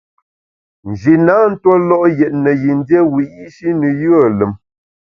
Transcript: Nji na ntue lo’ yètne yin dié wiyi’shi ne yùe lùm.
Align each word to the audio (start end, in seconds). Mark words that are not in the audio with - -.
Nji 0.89 1.13
na 1.25 1.35
ntue 1.49 1.75
lo’ 1.89 1.99
yètne 2.19 2.51
yin 2.61 2.79
dié 2.87 2.99
wiyi’shi 3.13 3.67
ne 3.79 3.89
yùe 4.01 4.25
lùm. 4.37 4.51